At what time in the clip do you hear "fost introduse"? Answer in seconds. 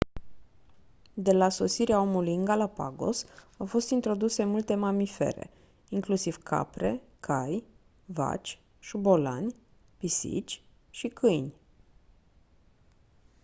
3.65-4.43